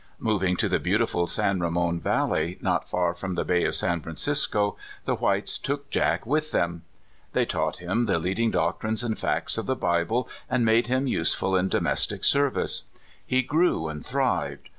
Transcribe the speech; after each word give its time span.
Moving 0.17 0.55
to 0.55 0.67
the 0.67 0.79
beautiful 0.79 1.27
San 1.27 1.59
Ramon 1.59 1.99
Valley, 2.01 2.57
not 2.59 2.89
far 2.89 3.13
from 3.13 3.35
the 3.35 3.45
Bay 3.45 3.65
of 3.65 3.75
San 3.75 4.01
Francisco, 4.01 4.75
the 5.05 5.13
Whites 5.13 5.59
took 5.59 5.91
Jack 5.91 6.25
with 6.25 6.49
them. 6.51 6.81
They 7.33 7.45
taught 7.45 7.77
him 7.77 8.07
the 8.07 8.17
lead 8.17 8.39
ing 8.39 8.49
doctrines 8.49 9.03
and 9.03 9.15
facts 9.15 9.59
of 9.59 9.67
the 9.67 9.75
Bible, 9.75 10.27
and 10.49 10.65
made 10.65 10.87
him 10.87 11.05
useful 11.05 11.55
in 11.55 11.69
domestic 11.69 12.23
service. 12.23 12.85
He 13.23 13.43
grew 13.43 13.89
and 13.89 14.03
thrived. 14.03 14.69